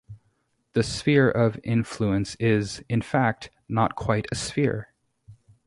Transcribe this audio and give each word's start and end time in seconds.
The 0.73 0.81
Sphere 0.81 1.29
of 1.29 1.59
influence 1.63 2.33
is, 2.39 2.83
in 2.89 3.03
fact, 3.03 3.51
not 3.69 3.95
quite 3.95 4.25
a 4.31 4.35
sphere. 4.35 4.95